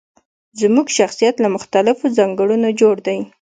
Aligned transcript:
زموږ 0.61 0.87
شخصيت 0.97 1.35
له 1.43 1.47
مختلفو 1.55 2.05
ځانګړنو 2.17 2.69
جوړ 2.79 2.95
دی. 3.07 3.19